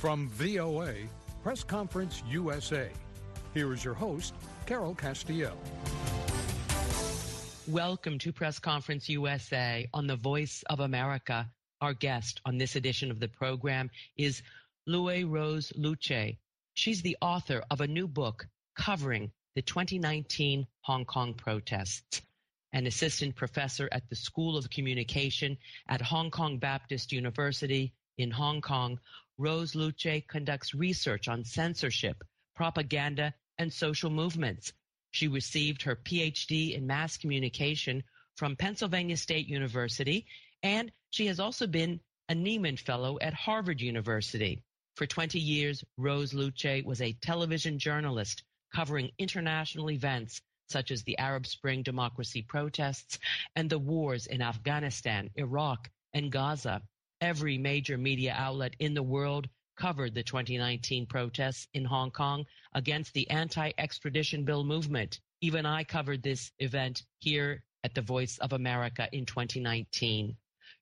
[0.00, 0.94] From VOA,
[1.42, 2.88] Press Conference USA.
[3.52, 4.32] Here is your host,
[4.64, 5.52] Carol Castiel.
[7.68, 11.50] Welcome to Press Conference USA on the Voice of America.
[11.82, 14.40] Our guest on this edition of the program is
[14.88, 16.38] Luwei Rose Luqiu.
[16.72, 22.22] She's the author of a new book covering the 2019 Hong Kong protests.
[22.72, 28.60] An assistant professor at the School of Communication at Hong Kong Baptist University in Hong
[28.60, 28.98] Kong,
[29.40, 32.22] Rose Luqiu conducts research on censorship,
[32.54, 34.74] propaganda, and social movements.
[35.12, 38.04] She received her PhD in mass communication
[38.36, 40.26] from Pennsylvania State University,
[40.62, 44.62] and she has also been a Nieman Fellow at Harvard University.
[44.96, 48.42] For 20 years, Rose Luqiu was a television journalist
[48.74, 53.18] covering international events such as the Arab Spring democracy protests
[53.56, 56.82] and the wars in Afghanistan, Iraq, and Gaza.
[57.20, 63.12] Every major media outlet in the world covered the 2019 protests in Hong Kong against
[63.12, 65.20] the anti-extradition bill movement.
[65.42, 70.36] Even I covered this event here at the Voice of America in 2019.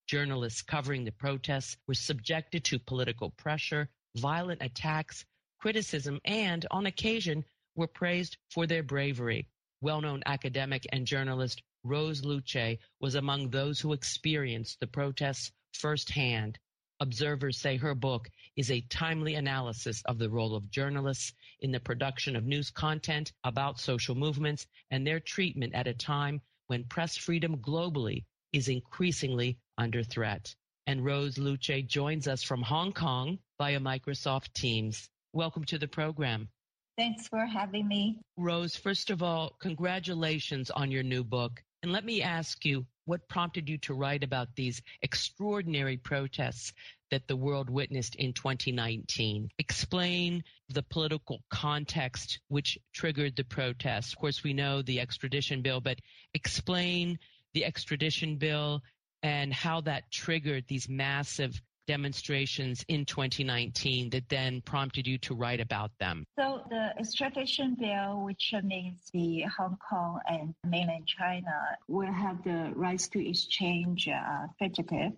[0.06, 5.24] Journalists covering the protests were subjected to political pressure, violent attacks,
[5.58, 9.48] criticism, and on occasion were praised for their bravery.
[9.80, 16.58] Well-known academic and journalist Rose Luqiu was among those who experienced the protests firsthand.
[17.00, 21.78] Observers say her book is a timely analysis of the role of journalists in the
[21.78, 27.16] production of news content about social movements and their treatment at a time when press
[27.16, 30.54] freedom globally is increasingly under threat.
[30.88, 35.08] And Rose Luqiu joins us from Hong Kong via Microsoft Teams.
[35.32, 36.48] Welcome to the program.
[36.96, 38.18] Thanks for having me.
[38.36, 41.62] Rose, first of all, congratulations on your new book.
[41.84, 46.74] And let me ask you, what prompted you to write about these extraordinary protests
[47.10, 49.48] that the world witnessed in 2019?
[49.58, 54.12] Explain the political context which triggered the protests.
[54.12, 55.98] Of course, we know the extradition bill, but
[56.34, 57.18] explain
[57.54, 58.82] the extradition bill
[59.22, 65.58] and how that triggered these massive demonstrations in 2019 that then prompted you to write
[65.58, 66.24] about them?
[66.38, 71.56] So the extradition bill, which means the Hong Kong and mainland China
[71.88, 75.12] will have the rights to exchange uh, fugitive,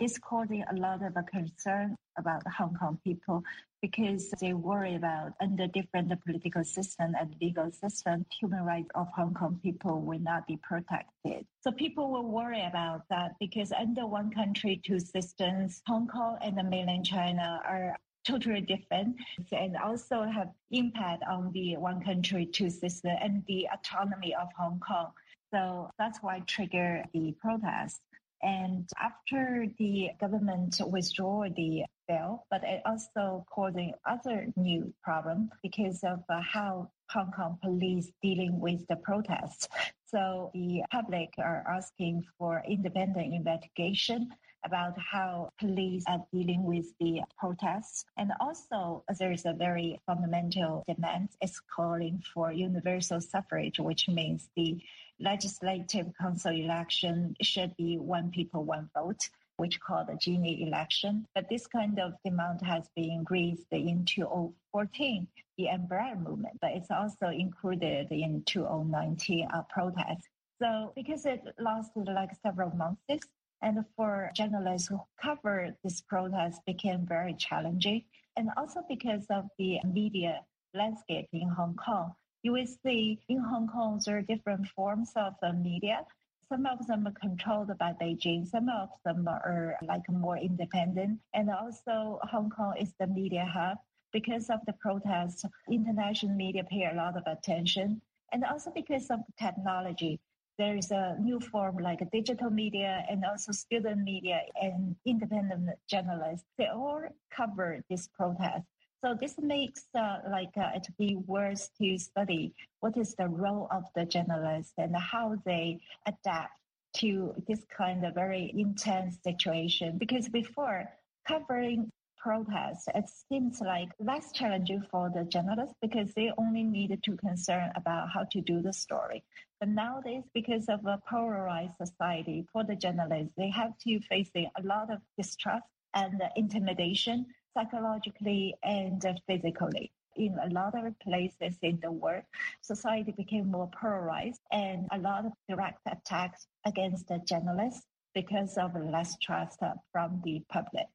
[0.00, 3.44] is causing a lot of concern about the Hong Kong people
[3.84, 9.34] because they worry about under different political system and legal system, human rights of Hong
[9.34, 11.44] Kong people will not be protected.
[11.60, 16.56] So people will worry about that because under one country, two systems, Hong Kong and
[16.56, 17.94] the mainland China are
[18.26, 19.16] totally different
[19.52, 24.80] and also have impact on the one country, two system and the autonomy of Hong
[24.80, 25.10] Kong.
[25.52, 28.00] So that's why trigger the protest.
[28.42, 36.00] And after the government withdraw the bill, but it also causing other new problem because
[36.04, 39.68] of uh, how Hong Kong police dealing with the protests.
[40.06, 44.30] So the public are asking for independent investigation
[44.64, 48.04] about how police are dealing with the protests.
[48.16, 51.30] And also there is a very fundamental demand.
[51.40, 54.80] It's calling for universal suffrage, which means the
[55.20, 61.26] legislative council election should be one people, one vote, which called the Genie election.
[61.34, 66.90] But this kind of demand has been raised in 2014, the umbrella movement, but it's
[66.90, 70.28] also included in 2019 uh, protests.
[70.60, 73.26] So because it lasted like several months,
[73.64, 78.04] and for journalists who cover this protest became very challenging.
[78.36, 80.40] And also because of the media
[80.74, 85.32] landscape in Hong Kong, you will see in Hong Kong there are different forms of
[85.42, 86.04] uh, media.
[86.46, 88.46] Some of them are controlled by Beijing.
[88.46, 91.18] Some of them are like more independent.
[91.32, 93.78] And also Hong Kong is the media hub.
[94.12, 98.02] Because of the protests, international media pay a lot of attention.
[98.30, 100.20] And also because of technology,
[100.58, 106.46] there is a new form like digital media and also student media and independent journalists.
[106.58, 107.02] They all
[107.34, 108.66] cover this protest.
[109.04, 113.68] So this makes uh, like uh, it be worth to study what is the role
[113.70, 116.58] of the journalists and how they adapt
[117.00, 119.98] to this kind of very intense situation.
[119.98, 120.88] Because before
[121.28, 127.14] covering protests, it seems like less challenging for the journalists because they only needed to
[127.18, 129.22] concern about how to do the story.
[129.60, 134.62] But nowadays, because of a polarized society, for the journalists, they have to facing a
[134.62, 139.90] lot of distrust and intimidation psychologically and physically.
[140.16, 142.22] In a lot of places in the world,
[142.60, 148.76] society became more polarized and a lot of direct attacks against the journalists because of
[148.76, 149.58] less trust
[149.92, 150.86] from the public.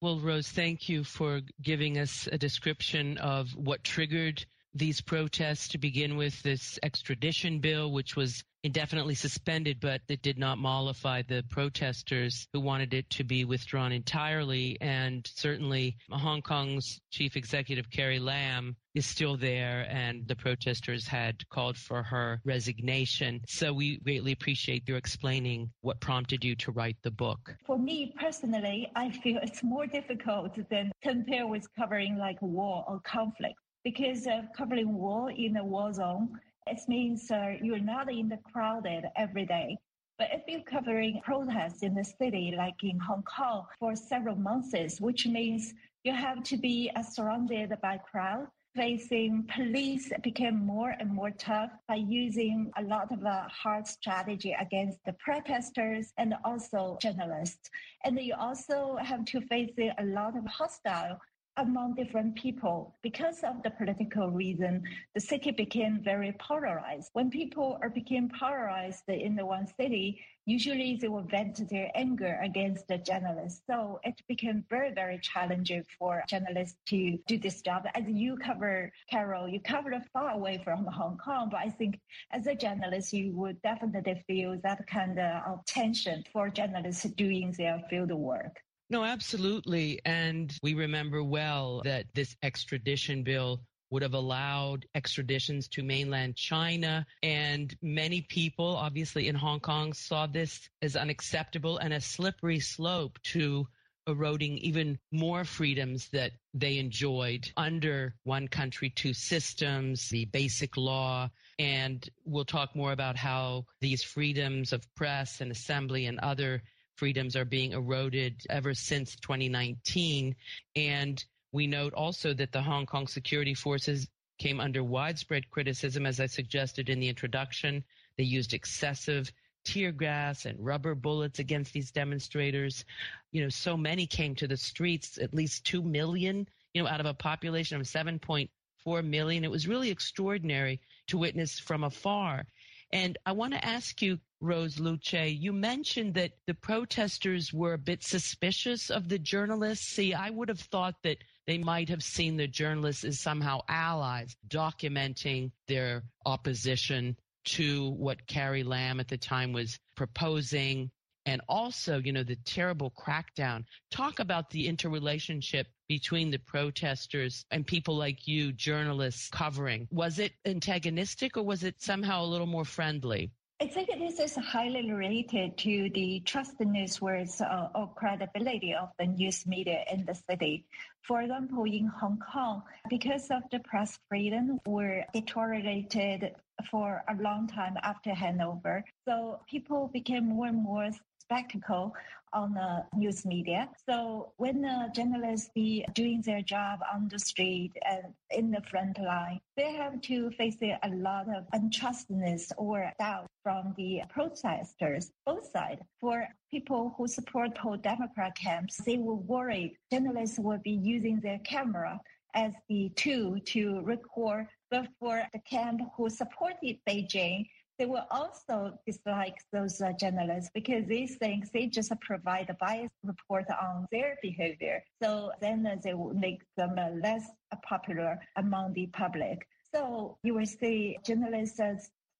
[0.00, 4.44] Well, Rose, thank you for giving us a description of what triggered
[4.74, 10.38] these protests to begin with, this extradition bill, which was indefinitely suspended, but it did
[10.38, 14.78] not mollify the protesters who wanted it to be withdrawn entirely.
[14.80, 21.46] And certainly Hong Kong's chief executive, Carrie Lam, is still there, and the protesters had
[21.50, 23.42] called for her resignation.
[23.46, 27.54] So we greatly appreciate your explaining what prompted you to write the book.
[27.66, 33.00] For me personally, I feel it's more difficult than compare with covering like war or
[33.00, 34.26] conflict because
[34.56, 39.44] covering war in a war zone, it means uh, you're not in the crowded every
[39.44, 39.76] day.
[40.18, 45.00] But if you're covering protests in the city, like in Hong Kong, for several months,
[45.00, 51.10] which means you have to be uh, surrounded by crowd, facing police became more and
[51.10, 56.98] more tough by using a lot of uh, hard strategy against the protesters and also
[57.00, 57.70] journalists.
[58.04, 61.20] And you also have to face a lot of hostile
[61.56, 62.96] among different people.
[63.02, 64.82] Because of the political reason,
[65.14, 67.10] the city became very polarized.
[67.12, 72.38] When people are became polarized in the one city, usually they will vent their anger
[72.42, 73.62] against the journalists.
[73.66, 77.84] So it became very, very challenging for journalists to do this job.
[77.94, 82.00] As you cover, Carol, you covered far away from Hong Kong, but I think
[82.32, 87.82] as a journalist, you would definitely feel that kind of tension for journalists doing their
[87.88, 88.60] field work.
[88.90, 90.00] No, absolutely.
[90.04, 97.06] And we remember well that this extradition bill would have allowed extraditions to mainland China.
[97.22, 103.18] And many people, obviously in Hong Kong, saw this as unacceptable and a slippery slope
[103.24, 103.66] to
[104.06, 111.30] eroding even more freedoms that they enjoyed under one country, two systems, the basic law.
[111.58, 116.62] And we'll talk more about how these freedoms of press and assembly and other
[116.96, 120.34] freedoms are being eroded ever since 2019.
[120.76, 124.08] And we note also that the Hong Kong security forces
[124.38, 127.84] came under widespread criticism, as I suggested in the introduction.
[128.16, 129.32] They used excessive
[129.64, 132.84] tear gas and rubber bullets against these demonstrators.
[133.32, 137.00] You know, so many came to the streets, at least 2 million, you know, out
[137.00, 139.44] of a population of 7.4 million.
[139.44, 142.44] It was really extraordinary to witness from afar.
[142.92, 147.78] And I want to ask you, Rose Luqiu, you mentioned that the protesters were a
[147.78, 149.86] bit suspicious of the journalists.
[149.86, 154.36] See, I would have thought that they might have seen the journalists as somehow allies,
[154.48, 160.90] documenting their opposition to what Carrie Lam at the time was proposing.
[161.24, 163.64] And also, you know, the terrible crackdown.
[163.90, 169.88] Talk about the interrelationship between the protesters and people like you, journalists covering.
[169.90, 173.30] Was it antagonistic or was it somehow a little more friendly?
[173.64, 179.46] I think this is highly related to the trustworthiness uh, or credibility of the news
[179.46, 180.66] media in the city.
[181.00, 186.34] For example, in Hong Kong, because of the press freedom were deteriorated
[186.70, 191.94] for a long time after handover, so people became more and more spectacle
[192.34, 193.68] on the news media.
[193.88, 198.98] So when the journalists be doing their job on the street and in the front
[198.98, 205.50] line, they have to face a lot of untrustedness or doubt from the protesters, both
[205.50, 205.80] sides.
[206.00, 212.00] For people who support pro-democrat camps, they were worried journalists will be using their camera
[212.34, 214.48] as the tool to record.
[214.70, 217.46] But for the camp who supported Beijing,
[217.78, 222.94] they will also dislike those uh, journalists because they think they just provide a biased
[223.02, 224.82] report on their behavior.
[225.02, 227.24] So then uh, they will make them uh, less
[227.62, 229.46] popular among the public.
[229.74, 231.60] So you will see journalists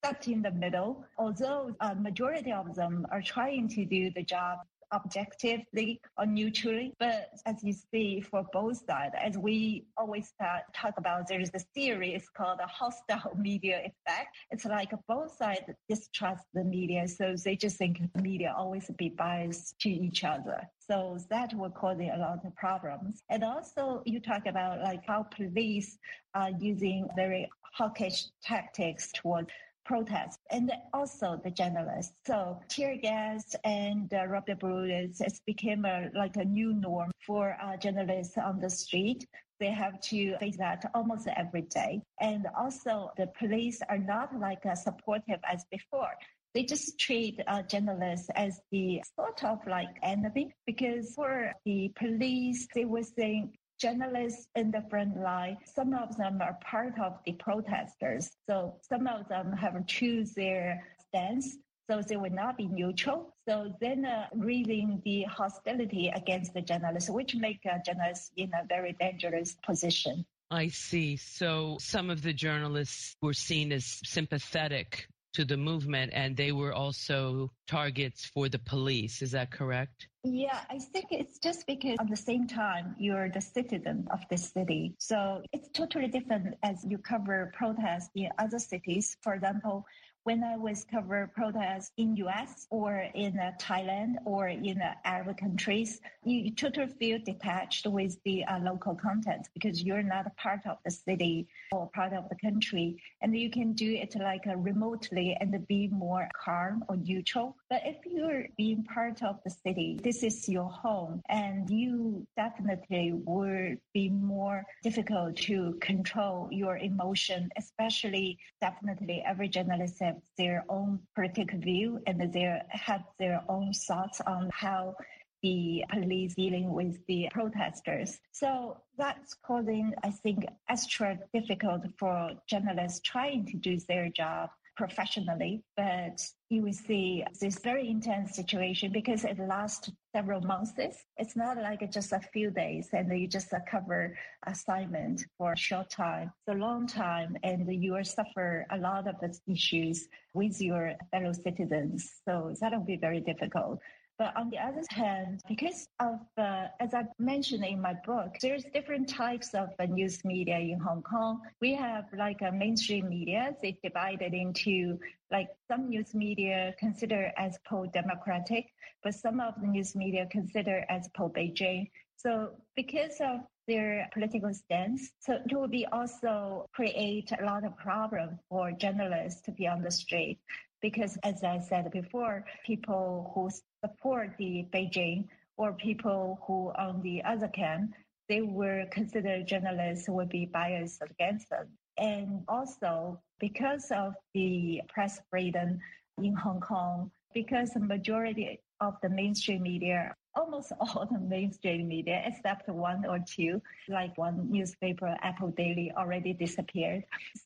[0.04, 4.58] stuck in the middle, although a majority of them are trying to do the job
[4.92, 6.92] objectively or neutrally.
[6.98, 11.60] But as you see for both sides, as we always talk about, there is a
[11.74, 14.36] theory, it's called a hostile media effect.
[14.50, 17.08] It's like both sides distrust the media.
[17.08, 20.60] So they just think the media always be biased to each other.
[20.78, 23.22] So that will cause a lot of problems.
[23.30, 25.98] And also you talk about like how police
[26.34, 29.48] are using very hawkish tactics towards
[29.84, 32.14] protests and also the journalists.
[32.26, 37.56] So tear gas and uh, rubber bullets has become a, like a new norm for
[37.62, 39.26] uh, journalists on the street.
[39.60, 42.02] They have to face that almost every day.
[42.20, 46.10] And also the police are not like as supportive as before
[46.54, 52.68] they just treat uh, journalists as the sort of like enemy because for the police,
[52.74, 55.58] they were think journalists in the front line.
[55.64, 58.30] Some of them are part of the protesters.
[58.48, 61.56] So some of them have choose their stance
[61.90, 63.34] so they will not be neutral.
[63.46, 68.66] So then uh, raising the hostility against the journalists, which make uh, journalists in a
[68.66, 70.24] very dangerous position.
[70.50, 71.16] I see.
[71.16, 76.72] So some of the journalists were seen as sympathetic to the movement and they were
[76.72, 79.22] also targets for the police.
[79.22, 80.08] Is that correct?
[80.22, 84.38] Yeah, I think it's just because at the same time you're the citizen of the
[84.38, 84.94] city.
[84.98, 89.16] So it's totally different as you cover protests in other cities.
[89.20, 89.84] For example,
[90.24, 95.36] when I was cover protests in US or in uh, Thailand or in uh, Arab
[95.36, 100.78] countries, you totally feel detached with the uh, local content because you're not part of
[100.84, 102.96] the city or part of the country.
[103.20, 107.56] And you can do it like uh, remotely and be more calm or neutral.
[107.74, 113.10] But if you're being part of the city, this is your home and you definitely
[113.26, 121.00] would be more difficult to control your emotion, especially definitely every journalist have their own
[121.16, 124.94] political view and they have their own thoughts on how
[125.42, 128.20] the police dealing with the protesters.
[128.30, 135.62] So that's causing, I think, extra difficult for journalists trying to do their job professionally,
[135.76, 136.20] but
[136.54, 140.72] you see this very intense situation because it lasts several months.
[141.16, 145.90] It's not like just a few days and you just cover assignment for a short
[145.90, 146.30] time.
[146.46, 151.32] It's a long time and you will suffer a lot of issues with your fellow
[151.32, 152.20] citizens.
[152.24, 153.80] So that will be very difficult.
[154.16, 158.64] But on the other hand, because of, uh, as I mentioned in my book, there's
[158.72, 161.40] different types of uh, news media in Hong Kong.
[161.60, 163.56] We have like a mainstream media.
[163.60, 165.00] They divided into
[165.32, 168.66] like some news media considered as pro-democratic,
[169.02, 171.90] but some of the news media considered as pro-Beijing.
[172.16, 177.76] So because of their political stance, so it will be also create a lot of
[177.78, 180.38] problem for journalists to be on the street
[180.84, 183.48] because as I said before, people who
[183.82, 185.24] support the Beijing
[185.56, 187.94] or people who on the other camp,
[188.28, 191.68] they were considered journalists would be biased against them.
[191.96, 195.78] And also because of the press freedom
[196.18, 202.22] in Hong Kong, because the majority of the mainstream media almost all the mainstream media,
[202.26, 207.04] except one or two, like one newspaper, Apple Daily, already disappeared.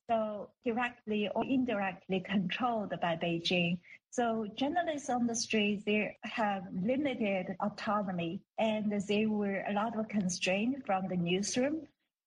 [0.09, 3.78] So directly or indirectly controlled by Beijing.
[4.11, 10.09] So journalists on the street, they have limited autonomy and they were a lot of
[10.09, 11.87] constraint from the newsroom.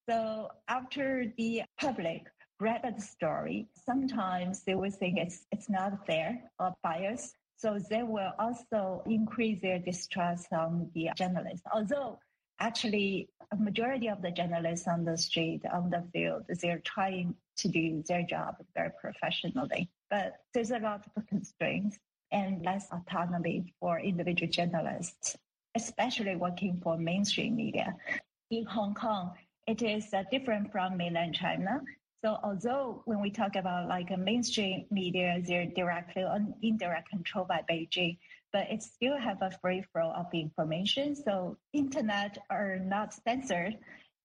[0.10, 2.28] So after the public
[2.60, 7.36] read the story, sometimes they will think it's, it's not fair or biased.
[7.62, 11.62] So they will also increase their distrust on the journalists.
[11.72, 12.18] Although
[12.60, 17.68] actually a majority of the journalists on the street, on the field, they're trying to
[17.68, 19.92] do their job very professionally.
[20.10, 22.00] But there's a lot of constraints
[22.32, 25.38] and less autonomy for individual journalists,
[25.76, 27.96] especially working for mainstream media.
[28.50, 29.34] In Hong Kong,
[29.68, 31.82] it is uh, different from mainland China
[32.24, 37.48] so although when we talk about like a mainstream media, they're directly or indirect controlled
[37.48, 38.18] by Beijing,
[38.54, 41.16] but it still have a free flow of information.
[41.16, 43.78] So internet are not censored.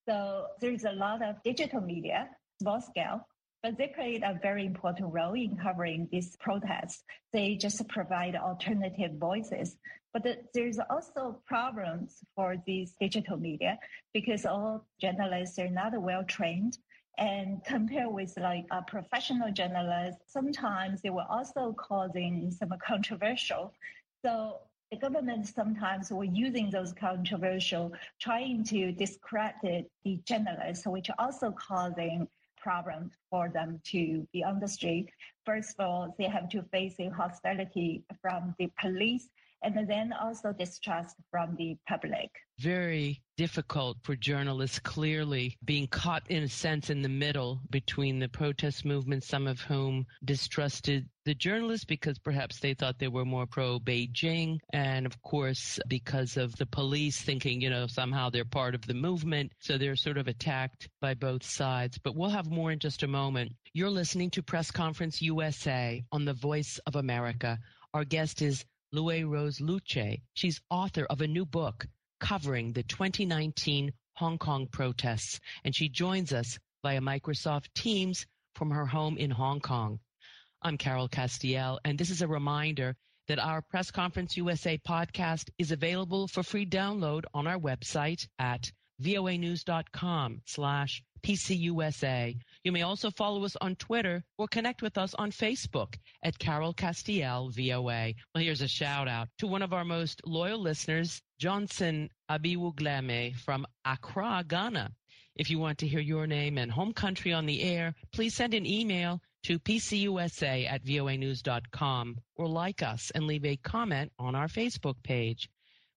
[0.07, 2.29] So there's a lot of digital media,
[2.61, 3.27] small scale,
[3.63, 7.03] but they played a very important role in covering these protests.
[7.33, 9.77] They just provide alternative voices.
[10.13, 13.79] But there's also problems for these digital media
[14.13, 16.77] because all journalists are not well trained
[17.19, 23.73] and compare with like a professional journalist, sometimes they were also causing some controversial.
[24.25, 24.59] So
[24.91, 32.29] the government sometimes were using those controversial, trying to discredit the journalists, which also causing
[32.57, 35.09] problems for them to be on the street.
[35.45, 39.29] First of all, they have to face hostility from the police
[39.63, 42.31] and then also distrust from the public.
[42.59, 48.29] Very difficult for journalists, clearly being caught in a sense in the middle between the
[48.29, 53.47] protest movement, some of whom distrusted the journalists because perhaps they thought they were more
[53.47, 54.59] pro Beijing.
[54.73, 58.95] And of course, because of the police thinking, you know, somehow they're part of the
[58.95, 59.53] movement.
[59.59, 61.99] So they're sort of attacked by both sides.
[61.99, 63.53] But we'll have more in just a moment.
[63.75, 67.59] You're listening to Press Conference USA on the Voice of America.
[67.93, 68.65] Our guest is
[68.95, 70.21] Luwei Rose Luqiu.
[70.35, 71.87] She's author of a new book
[72.21, 78.87] covering the 2019 Hong Kong protests, and she joins us via Microsoft Teams from her
[78.87, 80.01] home in Hong Kong.
[80.63, 82.97] I'm Carol Castiel, and this is a reminder
[83.29, 88.71] that our Press Conference USA podcast is available for free download on our website at
[89.03, 92.37] voanews.com slash PCUSA.
[92.65, 96.75] You may also follow us on Twitter or connect with us on Facebook at Carol
[96.75, 98.15] Castiel VOA.
[98.35, 103.67] Well, here's a shout out to one of our most loyal listeners, Johnson Abiwugleme from
[103.85, 104.93] Accra, Ghana.
[105.37, 108.55] If you want to hear your name and home country on the air, please send
[108.55, 114.49] an email to pcusa at voanews.com or like us and leave a comment on our
[114.49, 115.49] Facebook page.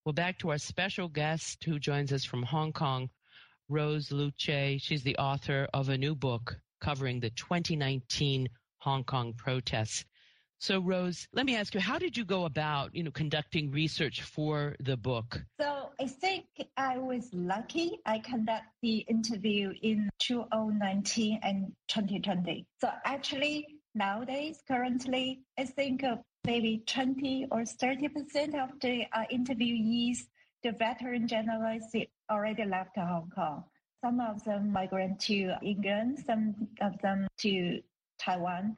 [0.06, 3.10] Well, back to our special guest who joins us from Hong Kong,
[3.70, 4.82] Rose Luqiu.
[4.82, 8.50] She's the author of a new book covering the 2019
[8.80, 10.06] Hong Kong protests.
[10.62, 14.24] So, Rose, let me ask you, how did you go about, you know, conducting research
[14.24, 15.42] for the book?
[15.60, 16.46] So, I think
[16.76, 18.00] I was lucky.
[18.06, 22.66] I conducted the interview in 2019 and 2020.
[22.82, 29.24] So, actually, nowadays, currently, I think uh, maybe 20 or 30 percent of the uh,
[29.32, 30.18] interviewees,
[30.64, 31.96] the veteran journalists,
[32.30, 33.64] already left Hong Kong.
[34.04, 37.82] Some of them migrate to England, some of them to
[38.20, 38.78] Taiwan.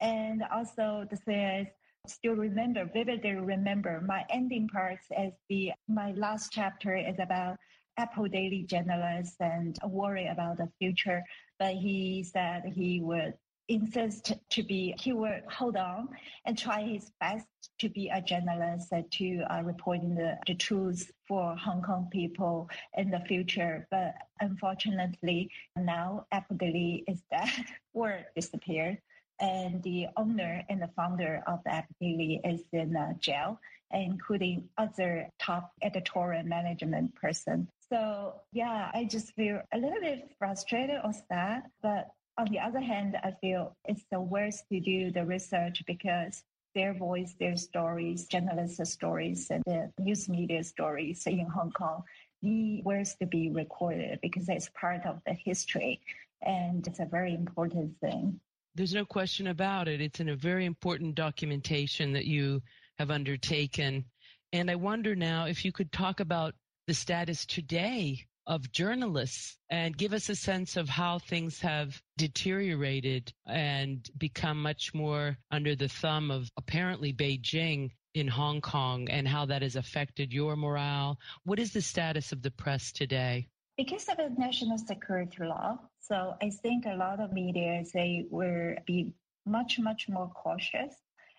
[0.00, 1.68] And also the is,
[2.06, 7.56] still remember, vividly remember my ending parts as the, my last chapter is about
[7.96, 11.22] Apple Daily journalist and worry about the future.
[11.58, 13.34] But he said he would
[13.68, 16.08] insist to be, he would hold on
[16.44, 17.46] and try his best
[17.78, 22.68] to be a journalist uh, to uh, reporting the, the truth for Hong Kong people
[22.96, 23.86] in the future.
[23.90, 27.50] But unfortunately, now Apple Daily is dead
[27.94, 28.98] or disappeared.
[29.40, 33.58] And the owner and the founder of the Apple Daily is in uh, jail,
[33.90, 37.68] including other top editorial management person.
[37.88, 42.80] So yeah, I just feel a little bit frustrated or sad, but on the other
[42.80, 48.26] hand, I feel it's the worst to do the research because their voice, their stories,
[48.26, 52.02] journalists' stories, and the news media stories in Hong Kong
[52.42, 56.00] the worst to be recorded because it's part of the history
[56.42, 58.40] and it's a very important thing.
[58.74, 60.00] There's no question about it.
[60.00, 62.62] It's in a very important documentation that you
[62.98, 64.04] have undertaken.
[64.52, 66.54] And I wonder now if you could talk about
[66.86, 73.32] the status today of journalists and give us a sense of how things have deteriorated
[73.46, 79.46] and become much more under the thumb of apparently Beijing in Hong Kong and how
[79.46, 81.18] that has affected your morale.
[81.44, 83.48] What is the status of the press today?
[83.76, 88.74] Because of the national security law, so I think a lot of media they will
[88.86, 89.12] be
[89.46, 90.94] much much more cautious,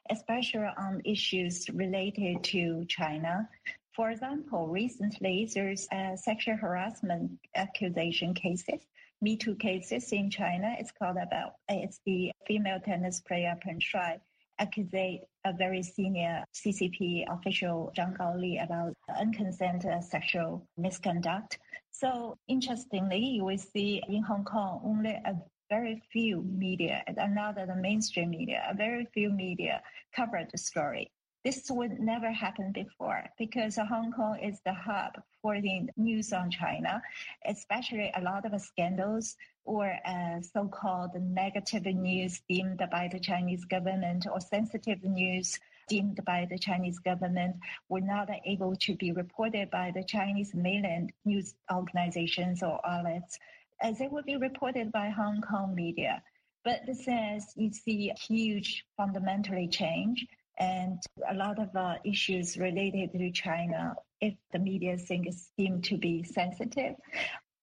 [0.10, 3.48] especially on issues related to China
[3.96, 8.82] for example, recently there's a sexual harassment accusation cases,
[9.22, 10.76] Me Too cases in China.
[10.80, 14.20] It's called about it's the female tennis player Peng Shuai
[14.60, 21.60] accused a very senior CCP official Zhang Gaoli about unconsented sexual misconduct.
[21.92, 25.36] So interestingly, we see in Hong Kong only a
[25.70, 29.82] very few media, and the mainstream media, a very few media
[30.16, 31.12] covered the story.
[31.44, 36.50] This would never happen before because Hong Kong is the hub for the news on
[36.50, 37.02] China,
[37.46, 44.26] especially a lot of scandals or uh, so-called negative news deemed by the Chinese government
[44.32, 47.58] or sensitive news deemed by the Chinese government
[47.90, 53.38] were not able to be reported by the Chinese mainland news organizations or outlets,
[53.82, 56.24] as they would be reported by Hong Kong media.
[56.64, 60.26] But this is, you see a huge fundamentally change
[60.60, 65.98] and a lot of uh, issues related to China, if the media things seem to
[65.98, 66.96] be sensitive,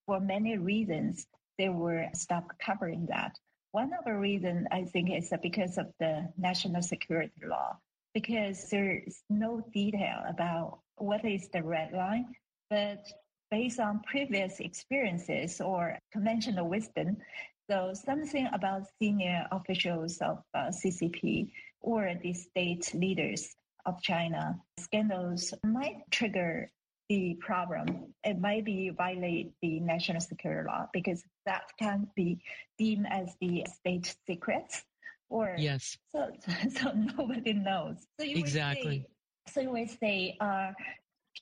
[0.06, 1.26] for many reasons,
[1.58, 3.38] they were stopped covering that.
[3.72, 7.78] One of the reasons I think is because of the national security law,
[8.14, 12.26] because there's no detail about what is the red line,
[12.68, 13.06] but
[13.50, 17.16] based on previous experiences or conventional wisdom,
[17.70, 25.54] so something about senior officials of uh, CCP or the state leaders of China, scandals
[25.64, 26.68] might trigger
[27.08, 28.14] the problem.
[28.22, 32.40] It might be violate the national security law because that can be
[32.78, 34.84] deemed as the state secrets.
[35.28, 36.30] Or yes, so
[36.70, 37.96] so nobody knows.
[38.18, 39.06] So you exactly.
[39.46, 40.72] Say, so you would say uh,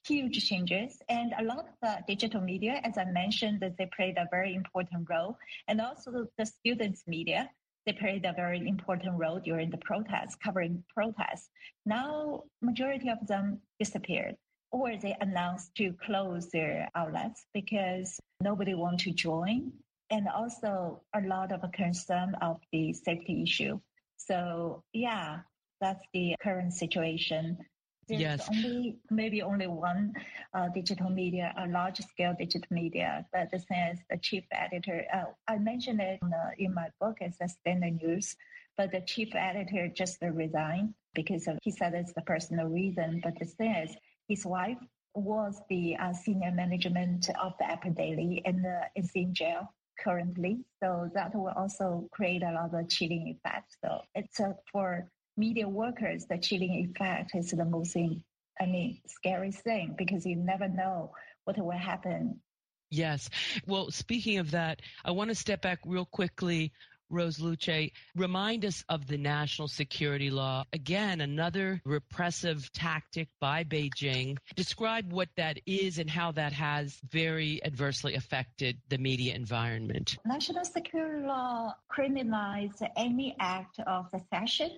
[0.06, 4.16] huge changes, and a lot of the digital media, as I mentioned, that they played
[4.16, 5.36] a very important role,
[5.68, 7.50] and also the students' media
[7.88, 11.48] they played a very important role during the protests, covering protests.
[11.86, 14.36] Now, majority of them disappeared
[14.70, 19.72] or they announced to close their outlets because nobody want to join
[20.10, 23.80] and also a lot of concern of the safety issue.
[24.18, 25.38] So yeah,
[25.80, 27.56] that's the current situation.
[28.08, 28.48] There's yes.
[28.48, 30.14] only maybe only one
[30.54, 35.04] uh, digital media, a large scale digital media, but the thing is the chief editor.
[35.12, 38.34] Uh, I mentioned it in, uh, in my book as a Stand News,
[38.76, 43.20] but the chief editor just resigned because of, he said it's the personal reason.
[43.22, 43.94] But the thing is,
[44.28, 44.78] his wife
[45.14, 50.64] was the uh, senior management of the Apple Daily and uh, is in jail currently.
[50.82, 53.76] So that will also create a lot of chilling effect.
[53.84, 59.52] So it's uh, for media workers, the chilling effect is the most, I mean, scary
[59.52, 61.12] thing because you never know
[61.44, 62.40] what will happen.
[62.90, 63.30] Yes.
[63.66, 66.72] Well, speaking of that, I want to step back real quickly
[67.10, 70.64] Rose Luqiu, remind us of the national security law.
[70.72, 74.36] Again, another repressive tactic by Beijing.
[74.56, 80.18] Describe what that is and how that has very adversely affected the media environment.
[80.26, 84.70] National security law criminalizes any act of secession,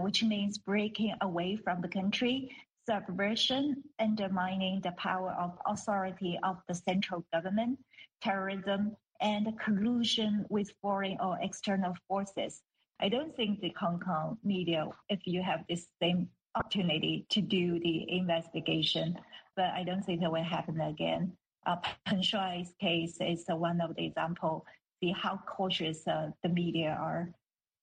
[0.00, 2.50] which means breaking away from the country,
[2.88, 7.78] subversion, undermining the power of authority of the central government,
[8.22, 12.62] terrorism, and collusion with foreign or external forces.
[13.00, 17.78] I don't think the Hong Kong media, if you have this same opportunity to do
[17.80, 19.18] the investigation,
[19.54, 21.32] but I don't think that will happen again.
[21.66, 22.22] Uh, Peng
[22.80, 24.64] case is uh, one of the example.
[25.00, 27.30] See how cautious uh, the media are,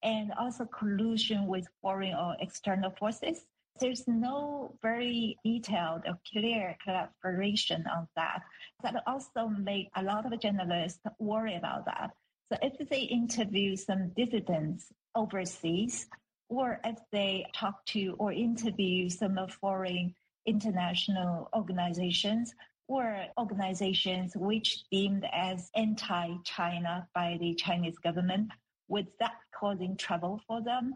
[0.06, 3.46] and also collusion with foreign or external forces
[3.80, 8.42] there's no very detailed or clear collaboration on that.
[8.84, 12.12] That also make a lot of journalists worry about that.
[12.52, 16.08] So if they interview some dissidents overseas,
[16.48, 20.14] or if they talk to or interview some foreign
[20.46, 22.54] international organizations
[22.88, 28.52] or organizations which deemed as anti-China by the Chinese government,
[28.88, 30.94] would that causing trouble for them?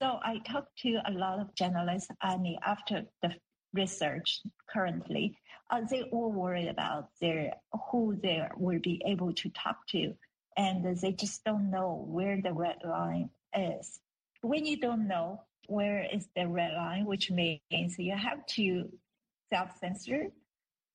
[0.00, 3.34] So I talked to a lot of journalists, mean, after the
[3.74, 5.36] research currently,
[5.70, 7.52] uh, they all worried about their
[7.90, 10.14] who they will be able to talk to,
[10.56, 14.00] and they just don't know where the red line is.
[14.42, 18.90] When you don't know where is the red line, which means you have to
[19.52, 20.30] self-censor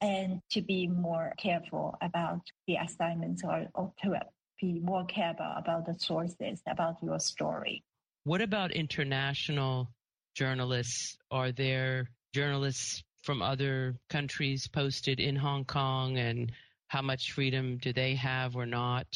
[0.02, 4.14] and to be more careful about the assignments or, or to
[4.62, 7.84] be more careful about the sources about your story.
[8.24, 9.90] What about international
[10.36, 11.18] journalists?
[11.32, 16.52] Are there journalists from other countries posted in Hong Kong and
[16.88, 19.08] how much freedom do they have or not?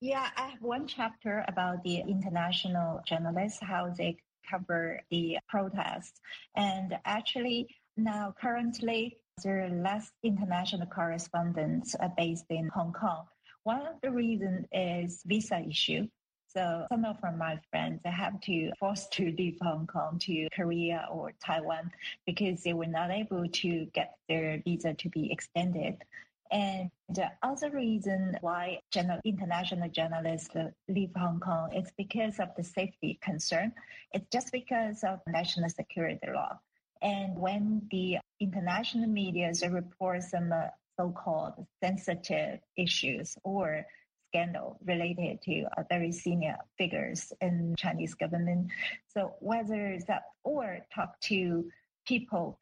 [0.00, 4.16] Yeah, I have one chapter about the international journalists, how they
[4.50, 6.20] cover the protests.
[6.56, 13.26] And actually, now currently, there are less international correspondents uh, based in Hong Kong.
[13.64, 16.08] One of the reasons is visa issue.
[16.48, 21.32] So some of my friends have to force to leave Hong Kong to Korea or
[21.44, 21.92] Taiwan
[22.26, 26.02] because they were not able to get their visa to be extended.
[26.50, 30.56] And the other reason why general, international journalists
[30.88, 33.72] leave Hong Kong is because of the safety concern.
[34.12, 36.58] It's just because of national security law.
[37.02, 40.68] And when the international media report some uh,
[41.00, 43.84] so-called sensitive issues or
[44.28, 48.70] scandal related to uh, very senior figures in Chinese government.
[49.08, 51.64] So whether that or talk to
[52.06, 52.58] people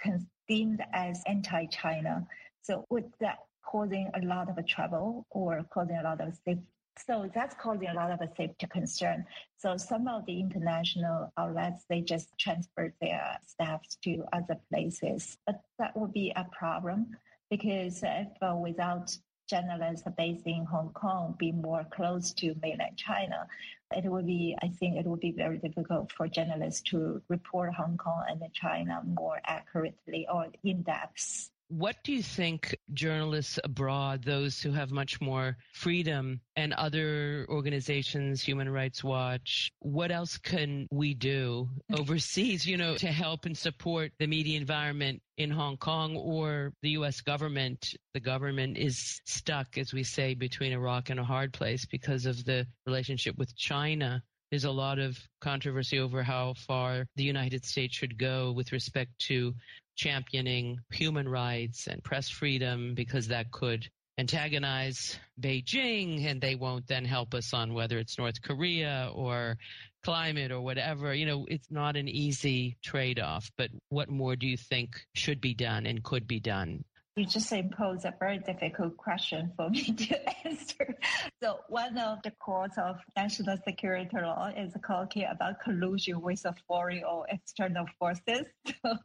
[0.49, 2.27] deemed as anti-China,
[2.63, 6.63] so would that causing a lot of trouble or causing a lot of safety?
[7.07, 9.25] So that's causing a lot of safety concern.
[9.57, 15.39] So some of the international outlets, they just transfer their staffs to other places.
[15.47, 17.17] But that would be a problem
[17.51, 19.17] because if uh, without
[19.49, 23.47] journalists based in Hong Kong be more close to mainland China,
[23.95, 27.97] it would be, I think it would be very difficult for journalists to report Hong
[27.97, 31.51] Kong and China more accurately or in depth.
[31.69, 38.43] What do you think journalists abroad, those who have much more freedom and other organizations,
[38.43, 44.13] Human Rights Watch, what else can we do overseas, you know, to help and support
[44.19, 47.21] the media environment in Hong Kong or the U.S.
[47.21, 47.95] government?
[48.15, 52.25] The government is stuck, as we say, between a rock and a hard place because
[52.25, 54.23] of the relationship with China.
[54.51, 59.11] There's a lot of controversy over how far the United States should go with respect
[59.27, 59.55] to
[59.95, 63.87] championing human rights and press freedom because that could
[64.19, 69.57] antagonize Beijing and they won't then help us on whether it's North Korea or
[70.03, 71.15] climate or whatever.
[71.15, 75.41] You know, it's not an easy trade off, but what more do you think should
[75.41, 76.85] be done and could be done?
[77.19, 80.95] You just impose a very difficult question for me to answer.
[81.43, 86.55] So one of the courts of national security law is talking about collusion with a
[86.69, 88.47] foreign or external forces.
[88.85, 88.97] So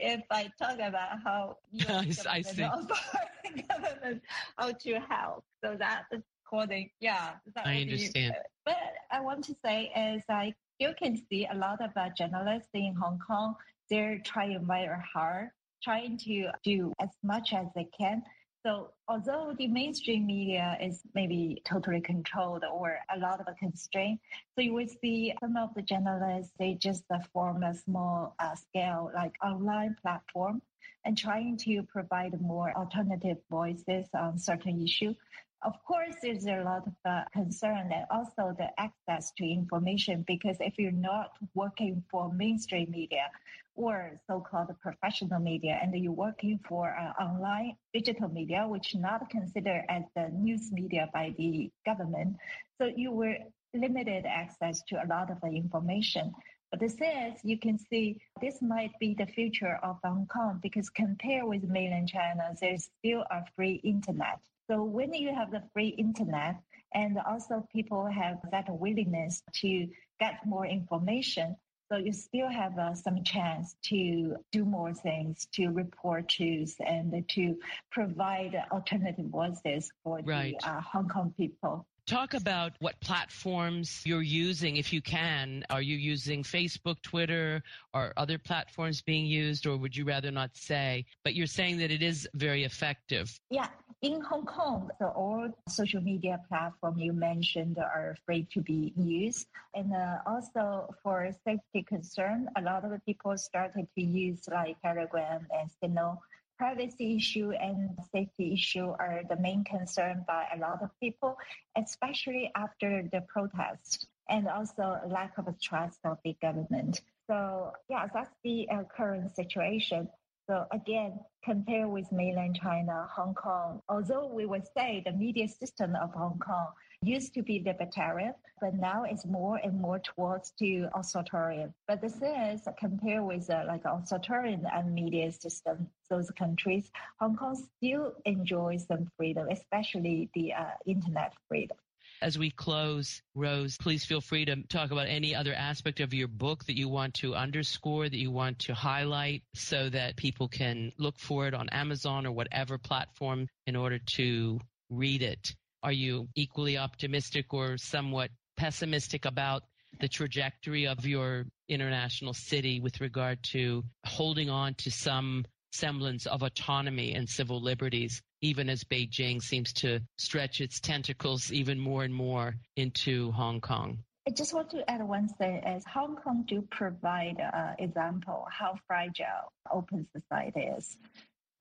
[0.00, 2.62] if I talk about how I, I see.
[2.62, 4.22] government
[4.58, 7.34] how to help, so that is according, yeah.
[7.64, 8.34] I understand.
[8.34, 8.76] Be, but
[9.12, 12.96] I want to say is I you can see a lot of uh, journalists in
[13.00, 13.54] Hong Kong.
[13.88, 15.50] They're trying very hard
[15.84, 18.22] trying to do as much as they can.
[18.64, 24.20] So although the mainstream media is maybe totally controlled or a lot of a constraint,
[24.54, 29.10] so you will see some of the journalists, they just form a small uh, scale
[29.14, 30.62] like online platform
[31.04, 35.16] and trying to provide more alternative voices on certain issues.
[35.64, 40.58] Of course, there's a lot of uh, concern and also the access to information because
[40.60, 43.30] if you're not working for mainstream media,
[43.76, 49.84] or so-called professional media, and you're working for uh, online digital media, which not considered
[49.88, 52.36] as the news media by the government.
[52.78, 53.36] So you were
[53.74, 56.32] limited access to a lot of the information.
[56.70, 60.90] But this is, you can see this might be the future of Hong Kong because
[60.90, 64.38] compared with mainland China, there's still a free internet.
[64.70, 66.56] So when you have the free internet
[66.94, 69.88] and also people have that willingness to
[70.20, 71.56] get more information,
[71.92, 77.28] so you still have uh, some chance to do more things, to report truth, and
[77.28, 77.56] to
[77.90, 80.56] provide alternative voices for right.
[80.60, 81.86] the uh, Hong Kong people.
[82.06, 85.64] Talk about what platforms you're using, if you can.
[85.70, 87.62] Are you using Facebook, Twitter,
[87.94, 91.06] or other platforms being used, or would you rather not say?
[91.22, 93.38] But you're saying that it is very effective.
[93.50, 93.68] Yeah,
[94.04, 99.46] in Hong Kong, the all social media platforms you mentioned are free to be used.
[99.74, 105.46] And uh, also for safety concern, a lot of people started to use like Telegram
[105.58, 106.22] and Signal.
[106.58, 111.38] Privacy issue and safety issue are the main concern by a lot of people,
[111.74, 117.00] especially after the protest and also lack of trust of the government.
[117.26, 120.10] So yeah, that's the uh, current situation.
[120.46, 125.96] So again, compared with mainland China, Hong Kong, although we would say the media system
[125.96, 126.68] of Hong Kong
[127.00, 131.72] used to be libertarian, but now it's more and more towards to authoritarian.
[131.88, 137.56] But this is compared with uh, like authoritarian and media system, those countries, Hong Kong
[137.76, 141.76] still enjoys some freedom, especially the uh, internet freedom.
[142.24, 146.26] As we close, Rose, please feel free to talk about any other aspect of your
[146.26, 150.90] book that you want to underscore, that you want to highlight so that people can
[150.96, 154.58] look for it on Amazon or whatever platform in order to
[154.88, 155.54] read it.
[155.82, 159.64] Are you equally optimistic or somewhat pessimistic about
[160.00, 166.42] the trajectory of your international city with regard to holding on to some semblance of
[166.42, 172.14] autonomy and civil liberties even as Beijing seems to stretch its tentacles even more and
[172.14, 173.98] more into Hong Kong.
[174.28, 178.78] I just want to add one thing as Hong Kong do provide an example how
[178.86, 180.98] fragile open society is.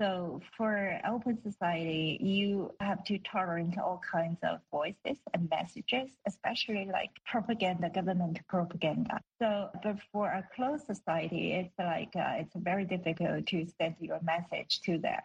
[0.01, 6.89] So for open society, you have to tolerate all kinds of voices and messages, especially
[6.91, 9.21] like propaganda, government propaganda.
[9.39, 14.19] So, but for a closed society, it's like uh, it's very difficult to send your
[14.21, 15.21] message to them.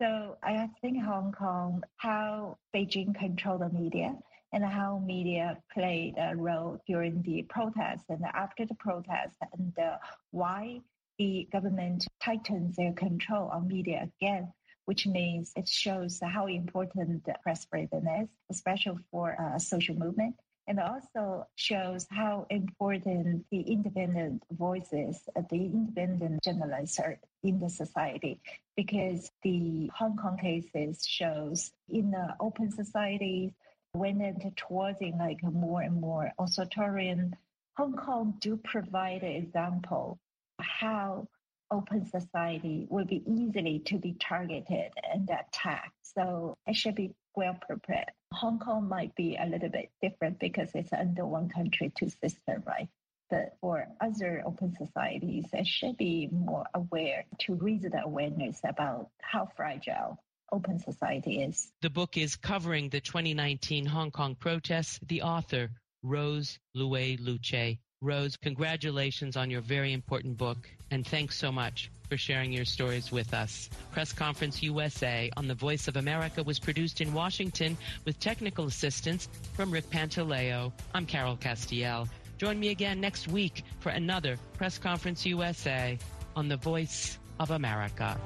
[0.00, 4.14] So I think Hong Kong, how Beijing control the media
[4.52, 9.96] and how media played a role during the protests and after the protests and uh,
[10.32, 10.80] why
[11.18, 14.52] the government tightens their control on media again,
[14.84, 20.34] which means it shows how important press freedom is, especially for a uh, social movement
[20.68, 27.70] and also shows how important the independent voices, uh, the independent journalists are in the
[27.70, 28.40] society
[28.76, 33.54] because the Hong Kong cases shows in the open society
[33.92, 37.36] when it towards in like more and more authoritarian
[37.76, 40.18] Hong Kong do provide an example
[40.60, 41.28] how
[41.70, 45.92] open society will be easily to be targeted and attacked.
[46.02, 48.10] So it should be well prepared.
[48.32, 52.62] Hong Kong might be a little bit different because it's under one country, two system,
[52.66, 52.88] right?
[53.30, 59.10] But for other open societies, it should be more aware to raise the awareness about
[59.20, 60.18] how fragile
[60.52, 61.72] open society is.
[61.82, 65.00] The book is covering the 2019 Hong Kong protests.
[65.06, 65.70] The author,
[66.02, 72.16] Rose Luwei Luqiu, Rose, congratulations on your very important book, and thanks so much for
[72.16, 73.68] sharing your stories with us.
[73.92, 79.28] Press Conference USA on the Voice of America was produced in Washington with technical assistance
[79.54, 80.72] from Rick Pantaleo.
[80.94, 82.08] I'm Carol Castiel.
[82.38, 85.98] Join me again next week for another Press Conference USA
[86.34, 88.18] on the Voice of America.